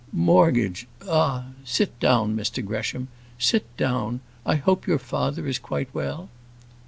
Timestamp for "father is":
4.97-5.59